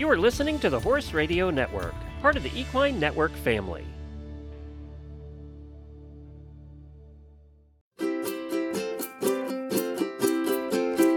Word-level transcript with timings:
You 0.00 0.08
are 0.08 0.16
listening 0.16 0.58
to 0.60 0.70
the 0.70 0.80
Horse 0.80 1.12
Radio 1.12 1.50
Network, 1.50 1.94
part 2.22 2.34
of 2.34 2.42
the 2.42 2.50
Equine 2.58 2.98
Network 2.98 3.32
family. 3.32 3.84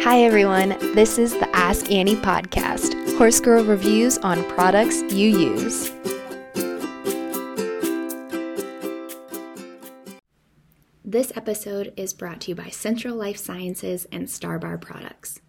Hi, 0.04 0.24
everyone. 0.24 0.76
This 0.96 1.18
is 1.18 1.32
the 1.32 1.50
Ask 1.54 1.90
Annie 1.94 2.18
podcast, 2.18 3.18
Horse 3.18 3.40
Girl 3.40 3.64
reviews 3.64 4.18
on 4.18 4.44
products 4.50 5.02
you 5.04 5.30
use. 5.30 5.90
This 11.06 11.32
episode 11.38 11.94
is 11.96 12.14
brought 12.14 12.42
to 12.42 12.50
you 12.50 12.56
by 12.56 12.68
Central 12.68 13.16
Life 13.16 13.38
Sciences 13.38 14.08
and 14.12 14.28
Starbar 14.28 14.82
Products. 14.82 15.40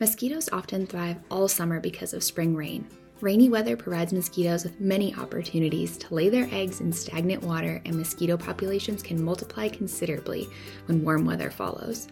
Mosquitoes 0.00 0.48
often 0.52 0.86
thrive 0.86 1.16
all 1.28 1.48
summer 1.48 1.80
because 1.80 2.14
of 2.14 2.22
spring 2.22 2.54
rain. 2.54 2.86
Rainy 3.20 3.48
weather 3.48 3.76
provides 3.76 4.12
mosquitoes 4.12 4.62
with 4.62 4.80
many 4.80 5.12
opportunities 5.16 5.96
to 5.98 6.14
lay 6.14 6.28
their 6.28 6.48
eggs 6.52 6.80
in 6.80 6.92
stagnant 6.92 7.42
water, 7.42 7.82
and 7.84 7.96
mosquito 7.96 8.36
populations 8.36 9.02
can 9.02 9.20
multiply 9.20 9.68
considerably 9.68 10.48
when 10.86 11.02
warm 11.02 11.24
weather 11.24 11.50
follows. 11.50 12.06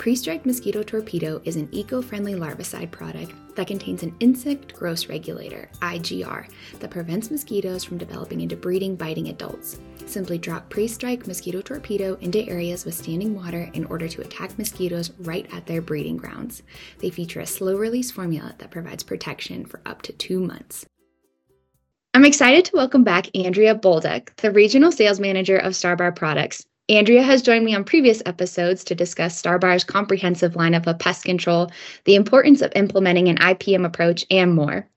Pre-Strike 0.00 0.46
Mosquito 0.46 0.82
Torpedo 0.82 1.42
is 1.44 1.56
an 1.56 1.68
eco-friendly 1.72 2.32
larvicide 2.32 2.90
product 2.90 3.34
that 3.54 3.66
contains 3.66 4.02
an 4.02 4.16
insect 4.18 4.72
growth 4.72 5.10
regulator, 5.10 5.68
IGR, 5.82 6.48
that 6.78 6.90
prevents 6.90 7.30
mosquitoes 7.30 7.84
from 7.84 7.98
developing 7.98 8.40
into 8.40 8.56
breeding 8.56 8.96
biting 8.96 9.28
adults. 9.28 9.78
Simply 10.06 10.38
drop 10.38 10.70
Pre-Strike 10.70 11.26
Mosquito 11.26 11.60
Torpedo 11.60 12.14
into 12.22 12.48
areas 12.48 12.86
with 12.86 12.94
standing 12.94 13.34
water 13.34 13.68
in 13.74 13.84
order 13.84 14.08
to 14.08 14.22
attack 14.22 14.56
mosquitoes 14.56 15.10
right 15.18 15.46
at 15.52 15.66
their 15.66 15.82
breeding 15.82 16.16
grounds. 16.16 16.62
They 17.00 17.10
feature 17.10 17.40
a 17.40 17.46
slow-release 17.46 18.10
formula 18.10 18.54
that 18.56 18.70
provides 18.70 19.02
protection 19.02 19.66
for 19.66 19.82
up 19.84 20.00
to 20.00 20.14
2 20.14 20.40
months. 20.40 20.86
I'm 22.14 22.24
excited 22.24 22.64
to 22.64 22.76
welcome 22.76 23.04
back 23.04 23.26
Andrea 23.36 23.74
Bolduc, 23.74 24.34
the 24.36 24.50
Regional 24.50 24.92
Sales 24.92 25.20
Manager 25.20 25.58
of 25.58 25.74
Starbar 25.74 26.16
Products. 26.16 26.64
Andrea 26.90 27.22
has 27.22 27.40
joined 27.40 27.64
me 27.64 27.72
on 27.72 27.84
previous 27.84 28.20
episodes 28.26 28.82
to 28.82 28.96
discuss 28.96 29.40
Starbar's 29.40 29.84
comprehensive 29.84 30.54
lineup 30.54 30.88
of 30.88 30.98
pest 30.98 31.24
control, 31.24 31.70
the 32.04 32.16
importance 32.16 32.62
of 32.62 32.72
implementing 32.74 33.28
an 33.28 33.36
IPM 33.36 33.86
approach, 33.86 34.26
and 34.28 34.52
more. 34.56 34.88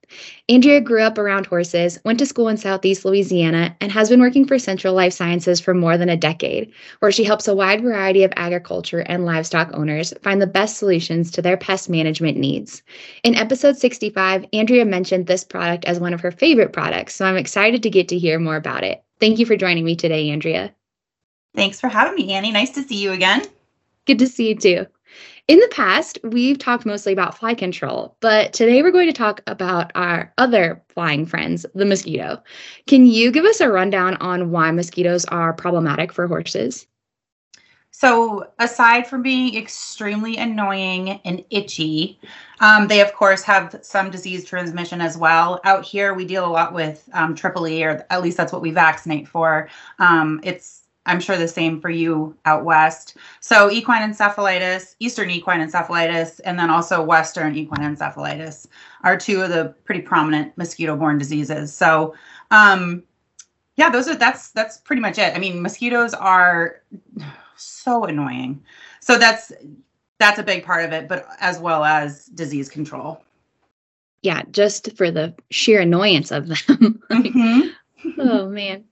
Andrea 0.50 0.82
grew 0.82 1.04
up 1.04 1.20
around 1.20 1.46
horses, 1.46 2.00
went 2.04 2.18
to 2.18 2.26
school 2.26 2.48
in 2.48 2.58
Southeast 2.58 3.06
Louisiana, 3.06 3.76
and 3.80 3.92
has 3.92 4.10
been 4.10 4.22
working 4.22 4.44
for 4.44 4.58
Central 4.58 4.96
Life 4.96 5.14
Sciences 5.14 5.60
for 5.60 5.76
more 5.76 5.96
than 5.96 6.10
a 6.10 6.18
decade, 6.18 6.72
where 6.98 7.12
she 7.12 7.24
helps 7.24 7.48
a 7.48 7.54
wide 7.54 7.84
variety 7.84 8.24
of 8.24 8.34
agriculture 8.36 9.02
and 9.02 9.24
livestock 9.24 9.70
owners 9.76 10.16
find 10.24 10.42
the 10.42 10.48
best 10.48 10.78
solutions 10.78 11.30
to 11.30 11.44
their 11.44 11.58
pest 11.58 11.92
management 11.92 12.40
needs. 12.40 12.82
In 13.24 13.36
episode 13.36 13.78
65, 13.78 14.48
Andrea 14.52 14.86
mentioned 14.86 15.28
this 15.28 15.44
product 15.44 15.86
as 15.86 16.00
one 16.00 16.16
of 16.16 16.22
her 16.22 16.32
favorite 16.32 16.74
products, 16.74 17.14
so 17.14 17.26
I'm 17.26 17.38
excited 17.38 17.84
to 17.84 17.92
get 17.92 18.08
to 18.08 18.18
hear 18.18 18.40
more 18.40 18.56
about 18.56 18.84
it. 18.84 19.04
Thank 19.20 19.38
you 19.38 19.46
for 19.46 19.56
joining 19.56 19.86
me 19.86 19.96
today, 19.96 20.32
Andrea. 20.32 20.74
Thanks 21.56 21.80
for 21.80 21.88
having 21.88 22.16
me, 22.16 22.34
Annie. 22.34 22.52
Nice 22.52 22.72
to 22.72 22.84
see 22.84 22.96
you 22.96 23.12
again. 23.12 23.46
Good 24.06 24.20
to 24.20 24.28
see 24.28 24.50
you 24.50 24.56
too. 24.56 24.88
In 25.48 25.60
the 25.60 25.70
past, 25.72 26.18
we've 26.24 26.58
talked 26.58 26.86
mostly 26.86 27.12
about 27.12 27.38
fly 27.38 27.54
control, 27.54 28.16
but 28.22 28.54
today 28.54 28.82
we're 28.82 28.92
going 28.92 29.08
to 29.08 29.14
talk 29.14 29.42
about 29.46 29.92
our 29.94 30.34
other 30.38 30.82
flying 30.88 31.26
friends, 31.26 31.66
the 31.76 31.86
mosquito. 31.86 32.42
Can 32.88 33.06
you 33.06 33.30
give 33.30 33.44
us 33.44 33.60
a 33.60 33.70
rundown 33.70 34.16
on 34.18 34.52
why 34.52 34.72
mosquitoes 34.72 35.26
are 35.26 35.54
problematic 35.54 36.14
for 36.14 36.28
horses? 36.28 36.88
So, 37.92 38.48
aside 38.58 39.06
from 39.06 39.22
being 39.22 39.56
extremely 39.56 40.38
annoying 40.38 41.22
and 41.26 41.44
itchy, 41.52 42.20
um, 42.60 42.88
they 42.88 43.02
of 43.02 43.14
course 43.14 43.44
have 43.44 43.80
some 43.82 44.10
disease 44.10 44.46
transmission 44.46 45.00
as 45.00 45.16
well. 45.18 45.62
Out 45.64 45.86
here, 45.86 46.14
we 46.14 46.26
deal 46.26 46.46
a 46.46 46.50
lot 46.50 46.74
with 46.74 47.08
um, 47.14 47.36
triple 47.36 47.68
E, 47.68 47.84
or 47.84 48.06
at 48.10 48.24
least 48.24 48.38
that's 48.38 48.52
what 48.52 48.64
we 48.64 48.72
vaccinate 48.72 49.28
for. 49.28 49.70
Um, 50.00 50.40
it's 50.44 50.83
I'm 51.06 51.20
sure 51.20 51.38
the 51.38 51.48
same 51.48 51.82
for 51.82 51.90
you 51.90 52.36
out 52.46 52.64
west. 52.64 53.18
So 53.42 53.70
equine 53.70 54.10
encephalitis, 54.10 54.96
eastern 55.00 55.30
equine 55.30 55.60
encephalitis, 55.60 56.40
and 56.46 56.58
then 56.58 56.70
also 56.70 57.04
western 57.04 57.56
equine 57.56 57.82
encephalitis 57.82 58.68
are 59.04 59.18
two 59.18 59.42
of 59.42 59.50
the 59.50 59.76
pretty 59.84 60.02
prominent 60.02 60.58
mosquito-borne 60.58 61.18
diseases. 61.18 61.74
So 61.74 62.16
um, 62.52 63.04
yeah, 63.76 63.90
those 63.90 64.08
are 64.08 64.16
that's 64.16 64.52
that's 64.52 64.78
pretty 64.78 65.02
much 65.02 65.18
it. 65.18 65.36
I 65.36 65.40
mean, 65.40 65.62
mosquitoes 65.62 66.14
are 66.14 66.82
so 67.56 68.06
annoying. 68.06 68.64
So 69.02 69.18
that's 69.18 69.52
that's 70.20 70.40
a 70.40 70.44
big 70.44 70.64
part 70.64 70.86
of 70.86 70.94
it, 70.94 71.08
but 71.08 71.28
as 71.40 71.60
well 71.60 71.84
as 71.84 72.26
disease 72.28 72.70
control. 72.70 73.22
Yeah, 74.22 74.44
just 74.52 74.96
for 74.96 75.12
the 75.12 75.34
sheer 75.52 75.82
annoyance 75.82 76.32
of 76.32 76.48
them. 76.48 77.04
like, 77.10 77.24
mm-hmm. 77.26 78.22
oh 78.22 78.48
man. 78.48 78.86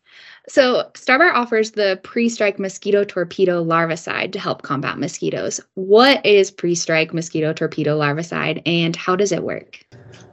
So, 0.47 0.89
Starbar 0.94 1.33
offers 1.33 1.72
the 1.72 1.99
pre 2.03 2.27
strike 2.27 2.57
mosquito 2.57 3.03
torpedo 3.03 3.63
larvicide 3.63 4.31
to 4.33 4.39
help 4.39 4.63
combat 4.63 4.97
mosquitoes. 4.97 5.61
What 5.75 6.25
is 6.25 6.49
pre 6.49 6.73
strike 6.73 7.13
mosquito 7.13 7.53
torpedo 7.53 7.97
larvicide 7.97 8.61
and 8.66 8.95
how 8.95 9.16
does 9.16 9.31
it 9.31 9.44
work? 9.44 9.85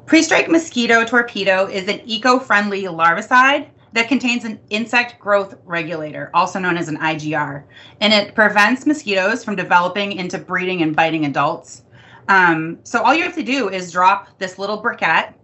Pre 0.06 0.22
strike 0.22 0.48
mosquito 0.48 1.04
torpedo 1.04 1.66
is 1.66 1.88
an 1.88 2.00
eco 2.06 2.38
friendly 2.38 2.84
larvicide 2.84 3.68
that 3.92 4.08
contains 4.08 4.44
an 4.44 4.58
insect 4.70 5.18
growth 5.18 5.54
regulator, 5.64 6.30
also 6.32 6.58
known 6.58 6.76
as 6.76 6.88
an 6.88 6.96
IGR, 6.98 7.64
and 8.00 8.12
it 8.12 8.34
prevents 8.34 8.86
mosquitoes 8.86 9.44
from 9.44 9.56
developing 9.56 10.12
into 10.12 10.38
breeding 10.38 10.82
and 10.82 10.96
biting 10.96 11.26
adults. 11.26 11.84
Um, 12.28 12.78
so, 12.82 13.02
all 13.02 13.14
you 13.14 13.22
have 13.22 13.34
to 13.34 13.42
do 13.42 13.68
is 13.68 13.92
drop 13.92 14.38
this 14.38 14.58
little 14.58 14.82
briquette 14.82 15.34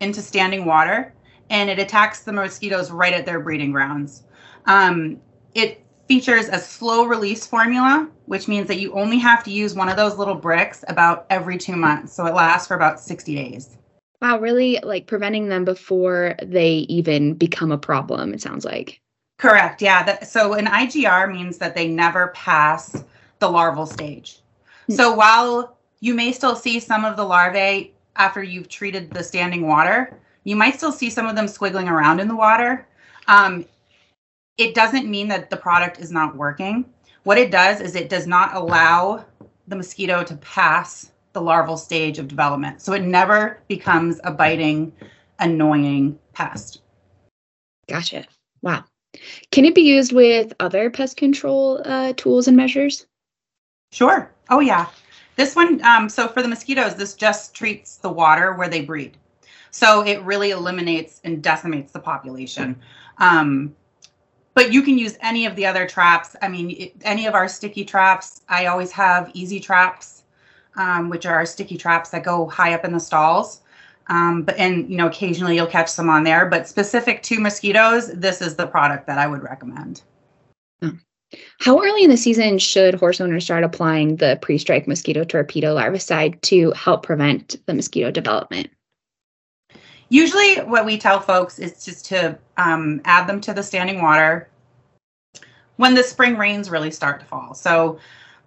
into 0.00 0.22
standing 0.22 0.64
water 0.64 1.14
and 1.54 1.70
it 1.70 1.78
attacks 1.78 2.20
the 2.20 2.32
mosquitoes 2.32 2.90
right 2.90 3.12
at 3.12 3.24
their 3.24 3.38
breeding 3.38 3.70
grounds. 3.70 4.24
Um, 4.66 5.20
it 5.54 5.84
features 6.08 6.48
a 6.48 6.58
slow 6.58 7.04
release 7.04 7.46
formula, 7.46 8.10
which 8.26 8.48
means 8.48 8.66
that 8.66 8.80
you 8.80 8.92
only 8.92 9.18
have 9.18 9.44
to 9.44 9.52
use 9.52 9.72
one 9.72 9.88
of 9.88 9.96
those 9.96 10.18
little 10.18 10.34
bricks 10.34 10.84
about 10.88 11.26
every 11.30 11.56
two 11.56 11.76
months. 11.76 12.12
So 12.12 12.26
it 12.26 12.34
lasts 12.34 12.66
for 12.66 12.74
about 12.74 12.98
60 12.98 13.36
days. 13.36 13.76
Wow, 14.20 14.40
really 14.40 14.80
like 14.82 15.06
preventing 15.06 15.48
them 15.48 15.64
before 15.64 16.34
they 16.42 16.86
even 16.88 17.34
become 17.34 17.70
a 17.70 17.78
problem, 17.78 18.34
it 18.34 18.42
sounds 18.42 18.64
like. 18.64 19.00
Correct. 19.38 19.80
Yeah. 19.80 20.02
That, 20.02 20.26
so 20.26 20.54
an 20.54 20.66
IGR 20.66 21.32
means 21.32 21.58
that 21.58 21.76
they 21.76 21.86
never 21.86 22.28
pass 22.28 23.04
the 23.38 23.48
larval 23.48 23.86
stage. 23.86 24.40
Hmm. 24.88 24.94
So 24.94 25.14
while 25.14 25.76
you 26.00 26.14
may 26.14 26.32
still 26.32 26.56
see 26.56 26.80
some 26.80 27.04
of 27.04 27.16
the 27.16 27.24
larvae 27.24 27.94
after 28.16 28.42
you've 28.42 28.68
treated 28.68 29.12
the 29.12 29.22
standing 29.22 29.68
water, 29.68 30.18
you 30.44 30.56
might 30.56 30.76
still 30.76 30.92
see 30.92 31.10
some 31.10 31.26
of 31.26 31.36
them 31.36 31.46
squiggling 31.46 31.90
around 31.90 32.20
in 32.20 32.28
the 32.28 32.36
water. 32.36 32.86
Um, 33.26 33.64
it 34.56 34.74
doesn't 34.74 35.10
mean 35.10 35.28
that 35.28 35.50
the 35.50 35.56
product 35.56 35.98
is 35.98 36.12
not 36.12 36.36
working. 36.36 36.84
What 37.24 37.38
it 37.38 37.50
does 37.50 37.80
is 37.80 37.96
it 37.96 38.08
does 38.08 38.26
not 38.26 38.54
allow 38.54 39.24
the 39.66 39.76
mosquito 39.76 40.22
to 40.22 40.36
pass 40.36 41.10
the 41.32 41.40
larval 41.40 41.76
stage 41.76 42.18
of 42.18 42.28
development. 42.28 42.80
So 42.80 42.92
it 42.92 43.02
never 43.02 43.60
becomes 43.66 44.20
a 44.24 44.30
biting, 44.30 44.92
annoying 45.40 46.18
pest. 46.32 46.82
Gotcha. 47.88 48.26
Wow. 48.62 48.84
Can 49.50 49.64
it 49.64 49.74
be 49.74 49.82
used 49.82 50.12
with 50.12 50.52
other 50.60 50.90
pest 50.90 51.16
control 51.16 51.80
uh, 51.84 52.12
tools 52.16 52.46
and 52.46 52.56
measures? 52.56 53.06
Sure. 53.92 54.30
Oh, 54.50 54.60
yeah. 54.60 54.86
This 55.36 55.56
one, 55.56 55.84
um, 55.84 56.08
so 56.08 56.28
for 56.28 56.42
the 56.42 56.48
mosquitoes, 56.48 56.94
this 56.94 57.14
just 57.14 57.54
treats 57.54 57.96
the 57.96 58.10
water 58.10 58.54
where 58.54 58.68
they 58.68 58.82
breed. 58.82 59.16
So 59.74 60.06
it 60.06 60.22
really 60.22 60.52
eliminates 60.52 61.20
and 61.24 61.42
decimates 61.42 61.90
the 61.90 61.98
population. 61.98 62.80
Um, 63.18 63.74
but 64.54 64.72
you 64.72 64.82
can 64.82 64.96
use 64.96 65.18
any 65.20 65.46
of 65.46 65.56
the 65.56 65.66
other 65.66 65.84
traps. 65.84 66.36
I 66.40 66.46
mean, 66.46 66.70
it, 66.70 66.92
any 67.02 67.26
of 67.26 67.34
our 67.34 67.48
sticky 67.48 67.84
traps. 67.84 68.42
I 68.48 68.66
always 68.66 68.92
have 68.92 69.32
easy 69.34 69.58
traps, 69.58 70.22
um, 70.76 71.08
which 71.08 71.26
are 71.26 71.44
sticky 71.44 71.76
traps 71.76 72.10
that 72.10 72.22
go 72.22 72.46
high 72.46 72.72
up 72.72 72.84
in 72.84 72.92
the 72.92 73.00
stalls. 73.00 73.62
Um, 74.06 74.44
but 74.44 74.56
and 74.58 74.88
you 74.88 74.96
know, 74.96 75.08
occasionally 75.08 75.56
you'll 75.56 75.66
catch 75.66 75.88
some 75.88 76.08
on 76.08 76.22
there. 76.22 76.46
But 76.46 76.68
specific 76.68 77.24
to 77.24 77.40
mosquitoes, 77.40 78.12
this 78.14 78.40
is 78.40 78.54
the 78.54 78.68
product 78.68 79.08
that 79.08 79.18
I 79.18 79.26
would 79.26 79.42
recommend. 79.42 80.02
How 81.58 81.82
early 81.82 82.04
in 82.04 82.10
the 82.10 82.16
season 82.16 82.60
should 82.60 82.94
horse 82.94 83.20
owners 83.20 83.42
start 83.42 83.64
applying 83.64 84.16
the 84.16 84.38
pre-strike 84.40 84.86
mosquito 84.86 85.24
torpedo 85.24 85.74
larvicide 85.74 86.40
to 86.42 86.70
help 86.76 87.02
prevent 87.02 87.56
the 87.66 87.74
mosquito 87.74 88.12
development? 88.12 88.68
Usually, 90.14 90.58
what 90.58 90.86
we 90.86 90.96
tell 90.96 91.18
folks 91.18 91.58
is 91.58 91.84
just 91.84 92.04
to 92.06 92.38
um, 92.56 93.00
add 93.04 93.26
them 93.26 93.40
to 93.40 93.52
the 93.52 93.64
standing 93.64 94.00
water 94.00 94.48
when 95.74 95.92
the 95.92 96.04
spring 96.04 96.36
rains 96.36 96.70
really 96.70 96.92
start 96.92 97.18
to 97.18 97.26
fall. 97.26 97.52
So, 97.52 97.98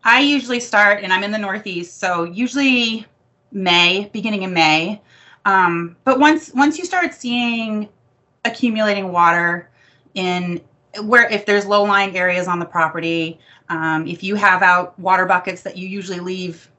I 0.05 0.21
usually 0.21 0.61
start, 0.61 1.03
and 1.03 1.11
I'm 1.11 1.25
in 1.25 1.31
the 1.31 1.37
Northeast, 1.37 1.99
so 1.99 2.23
usually 2.23 3.05
May, 3.51 4.09
beginning 4.13 4.43
in 4.43 4.53
May. 4.53 5.01
Um, 5.43 5.97
but 6.05 6.19
once 6.21 6.53
once 6.53 6.77
you 6.77 6.85
start 6.85 7.13
seeing 7.13 7.89
accumulating 8.45 9.11
water 9.11 9.69
in 10.13 10.61
where 11.03 11.29
if 11.29 11.45
there's 11.45 11.65
low 11.65 11.83
lying 11.83 12.15
areas 12.15 12.47
on 12.47 12.59
the 12.59 12.65
property, 12.65 13.39
um, 13.67 14.07
if 14.07 14.23
you 14.23 14.35
have 14.35 14.63
out 14.63 14.97
water 14.97 15.25
buckets 15.25 15.63
that 15.63 15.77
you 15.77 15.85
usually 15.89 16.21
leave 16.21 16.71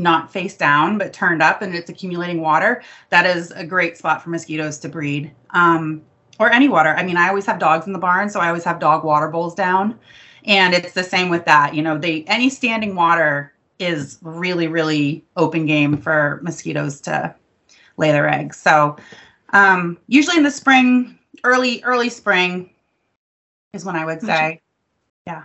not 0.00 0.32
face 0.32 0.56
down 0.56 0.98
but 0.98 1.12
turned 1.12 1.42
up 1.42 1.62
and 1.62 1.74
it's 1.74 1.90
accumulating 1.90 2.40
water, 2.40 2.82
that 3.10 3.26
is 3.26 3.50
a 3.52 3.64
great 3.64 3.96
spot 3.96 4.22
for 4.22 4.30
mosquitoes 4.30 4.78
to 4.78 4.88
breed. 4.88 5.30
Um, 5.50 6.02
or 6.40 6.50
any 6.50 6.68
water. 6.68 6.88
I 6.96 7.04
mean, 7.04 7.18
I 7.18 7.28
always 7.28 7.44
have 7.46 7.58
dogs 7.58 7.86
in 7.86 7.92
the 7.92 7.98
barn, 7.98 8.30
so 8.30 8.40
I 8.40 8.48
always 8.48 8.64
have 8.64 8.80
dog 8.80 9.04
water 9.04 9.28
bowls 9.28 9.54
down. 9.54 9.98
And 10.46 10.72
it's 10.72 10.94
the 10.94 11.04
same 11.04 11.28
with 11.28 11.44
that. 11.44 11.74
You 11.74 11.82
know, 11.82 11.98
they 11.98 12.24
any 12.24 12.48
standing 12.48 12.94
water 12.94 13.52
is 13.78 14.18
really, 14.22 14.66
really 14.66 15.22
open 15.36 15.66
game 15.66 15.98
for 15.98 16.40
mosquitoes 16.42 17.00
to 17.02 17.34
lay 17.98 18.10
their 18.10 18.28
eggs. 18.28 18.56
So 18.56 18.96
um, 19.52 19.98
usually 20.06 20.38
in 20.38 20.42
the 20.42 20.50
spring, 20.50 21.18
early, 21.44 21.82
early 21.84 22.08
spring 22.08 22.70
is 23.74 23.84
when 23.84 23.96
I 23.96 24.06
would 24.06 24.22
say. 24.22 24.60
Yeah. 25.26 25.44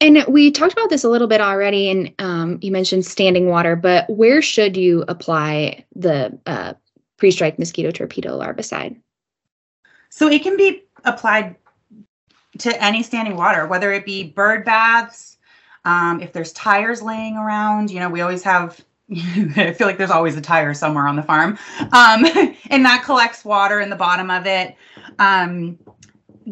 And 0.00 0.24
we 0.28 0.50
talked 0.50 0.72
about 0.72 0.90
this 0.90 1.04
a 1.04 1.08
little 1.08 1.26
bit 1.26 1.40
already, 1.40 1.88
and 1.90 2.12
um, 2.18 2.58
you 2.60 2.70
mentioned 2.70 3.06
standing 3.06 3.48
water, 3.48 3.76
but 3.76 4.08
where 4.10 4.42
should 4.42 4.76
you 4.76 5.04
apply 5.08 5.84
the 5.94 6.38
uh, 6.44 6.74
pre-strike 7.16 7.58
mosquito 7.58 7.90
torpedo 7.90 8.38
larvicide? 8.38 9.00
So 10.10 10.28
it 10.28 10.42
can 10.42 10.56
be 10.56 10.82
applied 11.04 11.56
to 12.58 12.82
any 12.82 13.02
standing 13.02 13.36
water, 13.36 13.66
whether 13.66 13.92
it 13.92 14.04
be 14.04 14.24
bird 14.24 14.64
baths, 14.64 15.36
um, 15.86 16.20
if 16.20 16.32
there's 16.32 16.52
tires 16.52 17.00
laying 17.00 17.36
around, 17.36 17.90
you 17.90 18.00
know, 18.00 18.10
we 18.10 18.20
always 18.20 18.42
have. 18.42 18.84
I 19.56 19.72
feel 19.72 19.86
like 19.86 19.98
there's 19.98 20.10
always 20.10 20.36
a 20.36 20.40
tire 20.40 20.74
somewhere 20.74 21.06
on 21.06 21.14
the 21.14 21.22
farm, 21.22 21.56
um, 21.92 22.26
and 22.70 22.84
that 22.84 23.02
collects 23.04 23.44
water 23.44 23.80
in 23.80 23.88
the 23.88 23.96
bottom 23.96 24.30
of 24.30 24.46
it. 24.46 24.74
Um, 25.20 25.78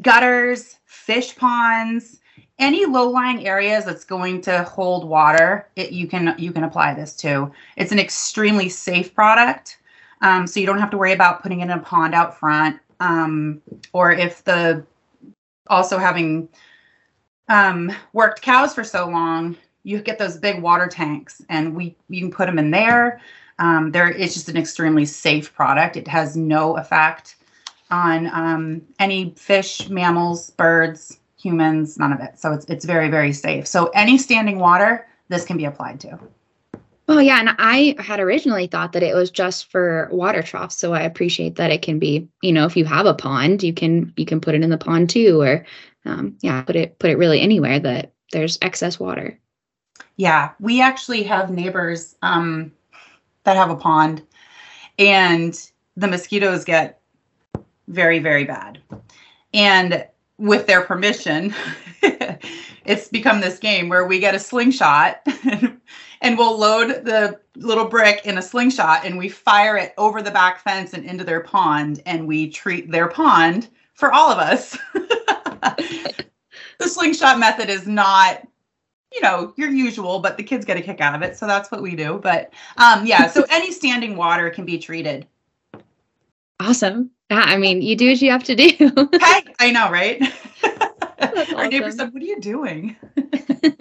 gutters, 0.00 0.76
fish 0.86 1.34
ponds, 1.34 2.20
any 2.58 2.86
low-lying 2.86 3.46
areas 3.46 3.84
that's 3.84 4.04
going 4.04 4.40
to 4.42 4.62
hold 4.64 5.08
water, 5.08 5.68
it, 5.76 5.92
you 5.92 6.06
can 6.06 6.34
you 6.38 6.52
can 6.52 6.64
apply 6.64 6.94
this 6.94 7.14
to. 7.16 7.50
It's 7.76 7.92
an 7.92 7.98
extremely 7.98 8.68
safe 8.68 9.14
product, 9.14 9.78
um, 10.20 10.46
so 10.46 10.60
you 10.60 10.66
don't 10.66 10.78
have 10.78 10.90
to 10.90 10.98
worry 10.98 11.12
about 11.12 11.42
putting 11.42 11.60
it 11.60 11.64
in 11.64 11.70
a 11.70 11.78
pond 11.80 12.14
out 12.14 12.38
front, 12.38 12.78
um, 13.00 13.60
or 13.92 14.12
if 14.12 14.44
the 14.44 14.84
also 15.68 15.98
having 15.98 16.48
um, 17.48 17.92
worked 18.12 18.42
cows 18.42 18.74
for 18.74 18.84
so 18.84 19.08
long, 19.08 19.56
you 19.82 20.00
get 20.00 20.18
those 20.18 20.36
big 20.36 20.62
water 20.62 20.86
tanks, 20.86 21.42
and 21.48 21.74
we 21.74 21.96
you 22.08 22.20
can 22.20 22.30
put 22.30 22.46
them 22.46 22.58
in 22.58 22.70
there. 22.70 23.20
Um, 23.58 23.92
there, 23.92 24.10
it's 24.10 24.34
just 24.34 24.48
an 24.48 24.56
extremely 24.56 25.06
safe 25.06 25.54
product. 25.54 25.96
It 25.96 26.08
has 26.08 26.36
no 26.36 26.76
effect 26.76 27.36
on 27.90 28.26
um, 28.32 28.82
any 28.98 29.32
fish, 29.36 29.88
mammals, 29.88 30.50
birds, 30.50 31.18
humans, 31.44 31.98
none 31.98 32.12
of 32.12 32.20
it. 32.20 32.38
So 32.38 32.52
it's 32.52 32.64
it's 32.66 32.84
very 32.84 33.08
very 33.08 33.32
safe. 33.32 33.66
So 33.66 33.86
any 33.94 34.16
standing 34.18 34.58
water, 34.58 35.06
this 35.28 35.44
can 35.44 35.56
be 35.56 35.66
applied 35.66 36.00
to. 36.00 36.18
Oh 37.06 37.18
yeah, 37.18 37.38
and 37.38 37.50
I 37.58 37.96
had 37.98 38.18
originally 38.18 38.66
thought 38.66 38.92
that 38.92 39.02
it 39.02 39.14
was 39.14 39.30
just 39.30 39.70
for 39.70 40.08
water 40.10 40.42
troughs. 40.42 40.76
So 40.76 40.94
I 40.94 41.02
appreciate 41.02 41.56
that 41.56 41.70
it 41.70 41.82
can 41.82 41.98
be, 41.98 42.28
you 42.40 42.50
know, 42.50 42.64
if 42.64 42.78
you 42.78 42.86
have 42.86 43.04
a 43.04 43.12
pond, 43.12 43.62
you 43.62 43.74
can 43.74 44.12
you 44.16 44.24
can 44.24 44.40
put 44.40 44.54
it 44.54 44.62
in 44.62 44.70
the 44.70 44.78
pond 44.78 45.10
too, 45.10 45.40
or 45.42 45.66
um, 46.06 46.36
yeah, 46.40 46.62
put 46.62 46.76
it 46.76 46.98
put 46.98 47.10
it 47.10 47.18
really 47.18 47.40
anywhere 47.40 47.78
that 47.78 48.12
there's 48.32 48.58
excess 48.62 48.98
water. 48.98 49.38
Yeah, 50.16 50.52
we 50.60 50.80
actually 50.80 51.24
have 51.24 51.50
neighbors 51.50 52.16
um, 52.22 52.72
that 53.42 53.56
have 53.56 53.70
a 53.70 53.76
pond, 53.76 54.22
and 54.98 55.70
the 55.96 56.08
mosquitoes 56.08 56.64
get 56.64 57.00
very 57.88 58.18
very 58.18 58.44
bad, 58.44 58.80
and 59.52 60.06
with 60.38 60.66
their 60.66 60.82
permission, 60.82 61.54
it's 62.84 63.08
become 63.08 63.40
this 63.40 63.58
game 63.58 63.88
where 63.88 64.06
we 64.06 64.18
get 64.18 64.34
a 64.34 64.38
slingshot 64.38 65.20
and 66.20 66.38
we'll 66.38 66.58
load 66.58 67.04
the 67.04 67.38
little 67.56 67.86
brick 67.86 68.26
in 68.26 68.38
a 68.38 68.42
slingshot 68.42 69.04
and 69.04 69.16
we 69.16 69.28
fire 69.28 69.76
it 69.76 69.94
over 69.96 70.22
the 70.22 70.30
back 70.30 70.60
fence 70.60 70.92
and 70.92 71.04
into 71.04 71.24
their 71.24 71.40
pond 71.40 72.02
and 72.06 72.26
we 72.26 72.48
treat 72.48 72.90
their 72.90 73.08
pond 73.08 73.68
for 73.94 74.12
all 74.12 74.30
of 74.30 74.38
us. 74.38 74.76
the 76.78 76.88
slingshot 76.88 77.38
method 77.38 77.68
is 77.68 77.86
not 77.86 78.46
you 79.12 79.20
know 79.20 79.52
your 79.56 79.70
usual 79.70 80.18
but 80.18 80.36
the 80.36 80.42
kids 80.42 80.64
get 80.64 80.76
a 80.76 80.82
kick 80.82 81.00
out 81.00 81.14
of 81.14 81.22
it 81.22 81.36
so 81.36 81.46
that's 81.46 81.70
what 81.70 81.82
we 81.82 81.94
do. 81.94 82.18
But 82.22 82.52
um 82.76 83.06
yeah 83.06 83.28
so 83.28 83.44
any 83.50 83.70
standing 83.70 84.16
water 84.16 84.50
can 84.50 84.64
be 84.64 84.78
treated. 84.78 85.26
Awesome 86.58 87.10
yeah 87.34 87.44
i 87.46 87.56
mean 87.56 87.82
you 87.82 87.96
do 87.96 88.10
what 88.10 88.22
you 88.22 88.30
have 88.30 88.44
to 88.44 88.54
do 88.54 88.70
hey 89.20 89.44
i 89.58 89.70
know 89.70 89.90
right 89.90 90.22
our 91.20 91.36
awesome. 91.36 91.70
neighbor 91.70 91.90
said 91.90 92.12
what 92.12 92.22
are 92.22 92.26
you 92.26 92.40
doing 92.40 92.96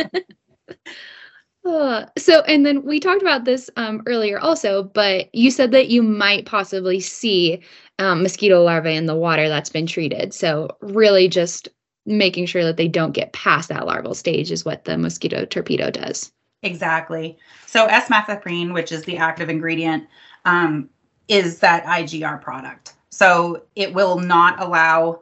uh, 1.65 2.05
so 2.17 2.41
and 2.41 2.65
then 2.65 2.83
we 2.83 2.99
talked 2.99 3.21
about 3.21 3.45
this 3.45 3.69
um, 3.77 4.01
earlier 4.05 4.39
also 4.39 4.83
but 4.83 5.33
you 5.33 5.51
said 5.51 5.71
that 5.71 5.89
you 5.89 6.03
might 6.03 6.45
possibly 6.45 6.99
see 6.99 7.61
um, 7.99 8.23
mosquito 8.23 8.63
larvae 8.63 8.95
in 8.95 9.05
the 9.05 9.15
water 9.15 9.49
that's 9.49 9.69
been 9.69 9.85
treated 9.85 10.33
so 10.33 10.69
really 10.81 11.27
just 11.27 11.69
making 12.05 12.45
sure 12.45 12.63
that 12.63 12.77
they 12.77 12.87
don't 12.87 13.13
get 13.13 13.33
past 13.33 13.69
that 13.69 13.85
larval 13.85 14.13
stage 14.13 14.51
is 14.51 14.65
what 14.65 14.85
the 14.85 14.97
mosquito 14.97 15.45
torpedo 15.45 15.89
does. 15.89 16.31
Exactly. 16.61 17.37
So 17.65 17.85
S-methoprene, 17.85 18.73
which 18.73 18.91
is 18.91 19.03
the 19.03 19.17
active 19.17 19.49
ingredient, 19.49 20.07
um, 20.45 20.89
is 21.27 21.59
that 21.59 21.85
IGR 21.85 22.41
product. 22.41 22.93
So 23.13 23.61
it 23.75 23.93
will 23.93 24.17
not 24.17 24.59
allow 24.59 25.21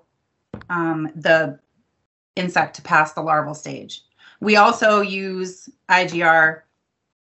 um, 0.70 1.12
the 1.14 1.60
insect 2.38 2.78
to 2.78 2.82
pass 2.82 3.12
the 3.12 3.22
larval 3.22 3.54
stage. 3.54 4.04
We 4.40 4.56
also 4.56 5.02
use 5.02 5.70
IGR 5.90 6.62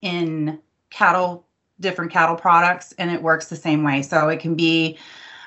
in 0.02 0.60
cattle, 0.90 1.48
different 1.80 2.12
cattle 2.12 2.36
products, 2.36 2.94
and 2.98 3.10
it 3.10 3.22
works 3.22 3.48
the 3.48 3.56
same 3.56 3.84
way. 3.84 4.02
So 4.02 4.28
it 4.28 4.42
can 4.42 4.56
be 4.56 4.98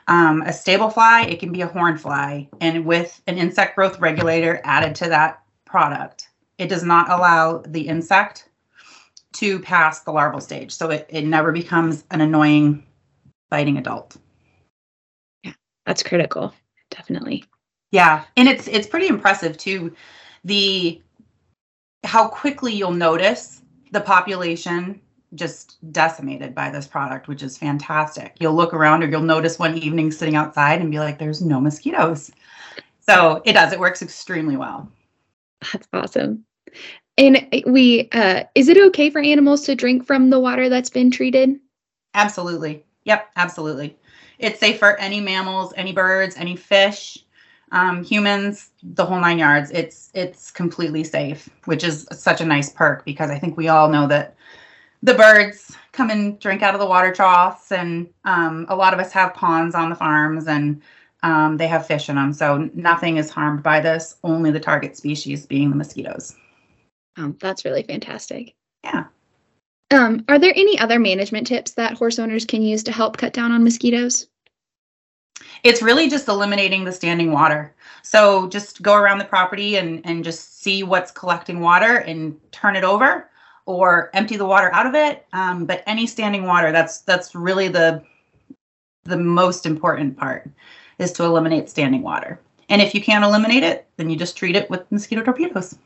um, 0.09 0.41
a 0.47 0.53
stable 0.53 0.89
fly, 0.89 1.25
it 1.25 1.41
can 1.41 1.53
be 1.53 1.61
a 1.61 1.67
horn 1.67 1.99
fly, 1.99 2.49
and 2.63 2.87
with 2.87 3.21
an 3.27 3.37
insect 3.37 3.77
growth 3.77 4.01
regulator 4.01 4.63
added 4.65 4.95
to 4.97 5.11
that 5.11 5.43
product, 5.67 6.31
it 6.57 6.69
does 6.69 6.85
not 6.85 7.11
allow 7.11 7.59
the 7.67 7.87
insect 7.87 8.49
to 9.35 9.59
pass 9.61 10.01
the 10.01 10.11
larval 10.11 10.41
stage. 10.41 10.73
So 10.73 10.89
it, 10.89 11.07
it 11.11 11.27
never 11.27 11.53
becomes 11.53 12.05
an 12.11 12.23
annoying 12.23 12.87
biting 13.51 13.77
adult. 13.77 14.17
That's 15.87 16.03
critical. 16.03 16.55
Definitely. 16.91 17.45
Yeah. 17.91 18.25
And 18.37 18.49
it's 18.49 18.69
it's 18.69 18.87
pretty 18.87 19.09
impressive 19.09 19.57
too. 19.57 19.95
The 20.45 21.01
how 22.05 22.29
quickly 22.29 22.73
you'll 22.73 22.91
notice 22.91 23.63
the 23.93 24.01
population 24.01 25.01
just 25.35 25.79
decimated 25.93 26.55
by 26.55 26.71
this 26.71 26.87
product, 26.87 27.29
which 27.29 27.43
is 27.43 27.57
fantastic. 27.57 28.37
You'll 28.41 28.55
look 28.55 28.75
around 28.75 29.03
or 29.03 29.09
you'll 29.09 29.23
notice 29.23 29.59
one 29.59 29.79
evening 29.79 30.11
sitting 30.11 30.37
outside 30.37 30.81
and 30.81 30.91
be 30.91 30.99
like, 30.99 31.19
there's 31.19 31.41
no 31.41 31.61
mosquitoes. 31.61 32.31
So 33.01 33.41
it 33.45 33.55
does, 33.55 33.73
it 33.73 33.81
works 33.81 34.03
extremely 34.03 34.57
well. 34.57 34.91
That's 35.73 35.89
awesome. 35.93 36.45
And 37.19 37.47
we, 37.67 38.09
uh, 38.13 38.45
is 38.55 38.69
it 38.69 38.79
okay 38.79 39.11
for 39.11 39.21
animals 39.21 39.65
to 39.65 39.75
drink 39.75 40.07
from 40.07 40.31
the 40.31 40.41
water 40.41 40.69
that's 40.69 40.91
been 40.91 41.11
treated? 41.11 41.59
Absolutely. 42.15 42.85
Yep, 43.05 43.31
absolutely. 43.37 43.97
It's 44.43 44.59
safe 44.59 44.79
for 44.79 44.99
any 44.99 45.21
mammals, 45.21 45.73
any 45.77 45.93
birds, 45.93 46.37
any 46.37 46.57
fish, 46.57 47.17
um, 47.71 48.03
humans, 48.03 48.71
the 48.83 49.07
whole 49.07 49.21
nine 49.21 49.39
yards. 49.39 49.71
It's 49.71 50.11
it's 50.15 50.51
completely 50.51 51.05
safe, 51.05 51.49
which 51.65 51.85
is 51.85 52.07
such 52.13 52.41
a 52.41 52.45
nice 52.45 52.69
perk 52.69 53.05
because 53.05 53.31
I 53.31 53.39
think 53.39 53.57
we 53.57 53.69
all 53.69 53.89
know 53.89 54.07
that 54.09 54.35
the 55.03 55.15
birds 55.15 55.77
come 55.93 56.11
and 56.11 56.39
drink 56.39 56.63
out 56.63 56.75
of 56.75 56.81
the 56.81 56.87
water 56.87 57.13
troughs, 57.13 57.73
and 57.73 58.09
um, 58.25 58.67
a 58.69 58.77
lot 58.77 58.93
of 58.93 59.01
us 59.01 59.13
have 59.13 59.33
ponds 59.35 59.75
on 59.75 59.91
the 59.91 59.97
farms, 59.97 60.49
and 60.49 60.83
um, 61.23 61.57
they 61.57 61.69
have 61.69 61.87
fish 61.87 62.09
in 62.09 62.17
them. 62.17 62.33
So 62.33 62.69
nothing 62.75 63.19
is 63.19 63.31
harmed 63.31 63.63
by 63.63 63.81
this. 63.81 64.17
Only 64.25 64.51
the 64.51 64.61
target 64.61 64.97
species 64.97 65.47
being 65.47 65.71
the 65.71 65.77
mosquitoes. 65.77 66.35
Oh, 67.17 67.35
that's 67.41 67.65
really 67.65 67.85
fantastic. 67.85 68.55
Yeah. 68.83 69.05
Um, 69.93 70.25
are 70.29 70.39
there 70.39 70.55
any 70.57 70.79
other 70.79 70.99
management 70.99 71.47
tips 71.47 71.73
that 71.73 71.95
horse 71.95 72.19
owners 72.19 72.47
can 72.47 72.63
use 72.63 72.83
to 72.85 72.93
help 72.93 73.19
cut 73.19 73.35
down 73.35 73.53
on 73.53 73.63
mosquitoes? 73.63 74.27
It's 75.63 75.83
really 75.83 76.09
just 76.09 76.29
eliminating 76.29 76.85
the 76.85 76.93
standing 76.93 77.33
water. 77.33 77.75
So 78.03 78.49
just 78.49 78.83
go 78.83 78.95
around 78.95 79.19
the 79.19 79.25
property 79.25 79.77
and, 79.77 80.01
and 80.05 80.25
just 80.25 80.63
see 80.63 80.83
what's 80.83 81.11
collecting 81.11 81.61
water 81.61 81.99
and 81.99 82.39
turn 82.53 82.77
it 82.77 82.85
over 82.85 83.29
or 83.67 84.11
empty 84.15 84.37
the 84.37 84.45
water 84.45 84.73
out 84.73 84.87
of 84.87 84.95
it. 84.95 85.27
Um, 85.33 85.65
but 85.67 85.83
any 85.87 86.07
standing 86.07 86.45
water, 86.45 86.73
that's 86.73 86.99
that's 87.03 87.35
really 87.35 87.69
the 87.69 88.03
the 89.05 89.17
most 89.17 89.67
important 89.67 90.17
part 90.17 90.49
is 90.99 91.13
to 91.13 91.25
eliminate 91.25 91.69
standing 91.69 92.03
water. 92.03 92.41
And 92.69 92.81
if 92.81 92.95
you 92.95 93.03
can't 93.03 93.25
eliminate 93.25 93.65
it, 93.65 93.87
then 93.97 94.09
you 94.09 94.17
just 94.17 94.37
treat 94.37 94.57
it 94.57 94.71
with 94.71 94.91
mosquito 94.91 95.23
torpedoes. 95.23 95.77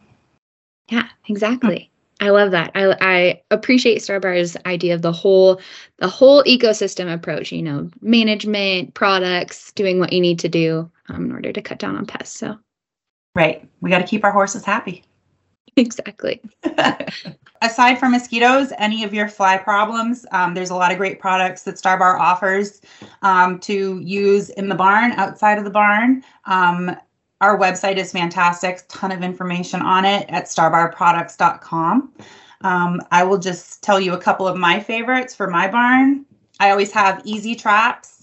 Yeah, 0.89 1.09
exactly. 1.29 1.91
I 2.21 2.31
love 2.31 2.51
that. 2.53 2.71
I, 2.75 2.97
I 3.01 3.43
appreciate 3.51 3.99
Starbar's 3.99 4.57
idea 4.65 4.95
of 4.95 5.03
the 5.03 5.13
whole 5.13 5.61
the 5.99 6.09
whole 6.09 6.43
ecosystem 6.45 7.13
approach. 7.13 7.53
You 7.53 7.63
know, 7.63 7.91
management, 8.01 8.95
products, 8.95 9.73
doing 9.73 9.99
what 9.99 10.13
you 10.13 10.21
need 10.21 10.39
to 10.41 10.49
do 10.49 10.91
um, 11.09 11.27
in 11.27 11.33
order 11.33 11.53
to 11.53 11.63
cut 11.63 11.79
down 11.79 11.97
on 11.97 12.07
pests. 12.07 12.39
So, 12.39 12.57
right, 13.35 13.69
we 13.81 13.91
got 13.91 13.99
to 13.99 14.07
keep 14.07 14.25
our 14.25 14.33
horses 14.33 14.65
happy. 14.65 15.05
Exactly. 15.79 16.41
Aside 17.63 17.97
from 17.99 18.13
mosquitoes, 18.13 18.73
any 18.79 19.05
of 19.05 19.13
your 19.13 19.29
fly 19.29 19.59
problems, 19.59 20.25
um, 20.33 20.55
there's 20.55 20.71
a 20.71 20.75
lot 20.75 20.91
of 20.91 20.97
great 20.97 21.21
products 21.21 21.65
that 21.65 21.75
Starbar 21.75 22.19
offers 22.19 22.81
um, 23.21 23.59
to 23.61 24.01
use 24.01 24.49
in 24.49 24.71
the 24.71 24.75
barn, 24.75 25.13
outside 25.13 25.59
of 25.59 25.65
the 25.65 25.71
barn. 25.71 26.25
Um, 26.47 26.97
our 27.41 27.59
website 27.59 27.97
is 27.97 28.13
fantastic, 28.13 28.83
ton 28.89 29.13
of 29.13 29.23
information 29.23 29.83
on 29.83 30.05
it 30.05 30.27
at 30.29 30.45
starbarproducts.com. 30.45 32.13
Um, 32.63 33.03
I 33.11 33.25
will 33.25 33.39
just 33.39 33.83
tell 33.83 34.01
you 34.01 34.15
a 34.15 34.21
couple 34.21 34.49
of 34.49 34.57
my 34.57 34.81
favorites 34.81 35.35
for 35.35 35.49
my 35.49 35.69
barn. 35.69 36.25
I 36.59 36.71
always 36.71 36.93
have 36.93 37.21
easy 37.25 37.55
traps 37.55 38.17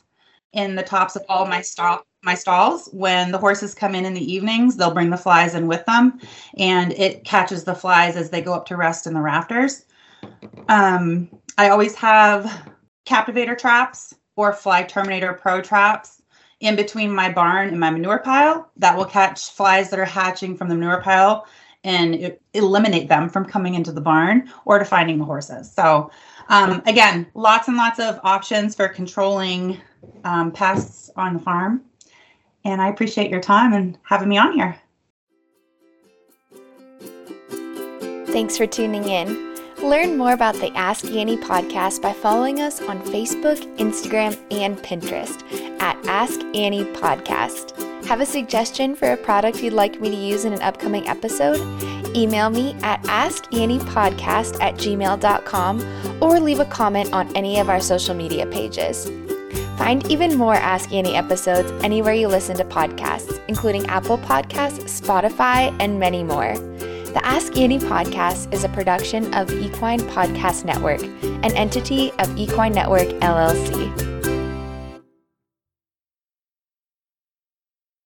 in 0.53 0.75
the 0.75 0.83
tops 0.83 1.15
of 1.15 1.23
all 1.29 1.45
my 1.45 1.61
stall 1.61 2.05
my 2.25 2.35
stalls 2.35 2.87
when 2.93 3.31
the 3.31 3.37
horses 3.37 3.73
come 3.73 3.93
in 3.93 4.05
in 4.05 4.13
the 4.13 4.33
evenings 4.33 4.77
they'll 4.77 4.93
bring 4.93 5.09
the 5.09 5.17
flies 5.17 5.55
in 5.55 5.67
with 5.67 5.85
them 5.85 6.17
and 6.57 6.93
it 6.93 7.25
catches 7.25 7.65
the 7.65 7.75
flies 7.75 8.15
as 8.15 8.29
they 8.29 8.41
go 8.41 8.53
up 8.53 8.65
to 8.65 8.77
rest 8.77 9.05
in 9.05 9.13
the 9.13 9.19
rafters 9.19 9.85
um, 10.69 11.29
i 11.57 11.67
always 11.67 11.95
have 11.95 12.71
captivator 13.03 13.55
traps 13.55 14.13
or 14.37 14.53
fly 14.53 14.83
terminator 14.83 15.33
pro 15.33 15.59
traps 15.59 16.21
in 16.63 16.75
between 16.75 17.13
my 17.13 17.31
barn 17.31 17.69
and 17.69 17.79
my 17.79 17.89
manure 17.89 18.19
pile 18.19 18.69
that 18.77 18.97
will 18.97 19.05
catch 19.05 19.51
flies 19.51 19.89
that 19.89 19.99
are 19.99 20.05
hatching 20.05 20.57
from 20.57 20.69
the 20.69 20.75
manure 20.75 21.01
pile 21.01 21.45
and 21.83 22.35
eliminate 22.53 23.09
them 23.09 23.29
from 23.29 23.43
coming 23.45 23.75
into 23.75 23.91
the 23.91 24.01
barn 24.01 24.49
or 24.65 24.79
to 24.79 24.85
finding 24.85 25.17
the 25.17 25.25
horses 25.25 25.71
so 25.71 26.09
um, 26.49 26.81
again 26.85 27.27
lots 27.35 27.67
and 27.67 27.77
lots 27.77 27.99
of 27.99 28.19
options 28.23 28.75
for 28.75 28.87
controlling 28.87 29.79
um, 30.23 30.51
pests 30.51 31.09
on 31.15 31.33
the 31.33 31.39
farm 31.39 31.83
and 32.65 32.81
I 32.81 32.89
appreciate 32.89 33.29
your 33.29 33.41
time 33.41 33.73
and 33.73 33.97
having 34.03 34.29
me 34.29 34.37
on 34.37 34.53
here. 34.53 34.77
Thanks 38.27 38.57
for 38.57 38.65
tuning 38.65 39.03
in. 39.03 39.53
Learn 39.83 40.17
more 40.17 40.33
about 40.33 40.55
the 40.55 40.71
Ask 40.75 41.05
Annie 41.05 41.37
podcast 41.37 42.01
by 42.01 42.13
following 42.13 42.61
us 42.61 42.81
on 42.81 43.01
Facebook, 43.03 43.59
Instagram, 43.77 44.39
and 44.49 44.77
Pinterest 44.77 45.72
at 45.83 45.97
Ask 46.07 46.39
Annie 46.55 46.85
Podcast. 46.85 47.75
Have 48.05 48.21
a 48.21 48.25
suggestion 48.25 48.95
for 48.95 49.11
a 49.11 49.17
product 49.17 49.61
you'd 49.61 49.73
like 49.73 49.99
me 49.99 50.09
to 50.09 50.15
use 50.15 50.45
in 50.45 50.53
an 50.53 50.61
upcoming 50.61 51.05
episode? 51.09 51.59
Email 52.15 52.49
me 52.49 52.73
at 52.83 53.03
askanniepodcast 53.03 54.61
at 54.61 54.75
gmail.com 54.75 56.23
or 56.23 56.39
leave 56.39 56.61
a 56.61 56.65
comment 56.65 57.11
on 57.11 57.35
any 57.35 57.59
of 57.59 57.69
our 57.69 57.81
social 57.81 58.15
media 58.15 58.45
pages. 58.47 59.11
Find 59.77 60.09
even 60.09 60.37
more 60.37 60.53
Ask 60.53 60.93
Annie 60.93 61.17
episodes 61.17 61.69
anywhere 61.83 62.13
you 62.13 62.29
listen 62.29 62.55
to 62.57 62.63
podcasts, 62.63 63.41
including 63.49 63.85
Apple 63.87 64.19
Podcasts, 64.19 65.01
Spotify, 65.01 65.75
and 65.81 65.99
many 65.99 66.23
more. 66.23 66.57
The 66.57 67.21
Ask 67.25 67.57
Annie 67.57 67.79
podcast 67.79 68.53
is 68.53 68.63
a 68.63 68.69
production 68.69 69.33
of 69.33 69.51
Equine 69.51 69.99
Podcast 69.99 70.63
Network, 70.63 71.03
an 71.23 71.51
entity 71.57 72.13
of 72.19 72.37
Equine 72.37 72.71
Network 72.71 73.09
LLC. 73.19 74.12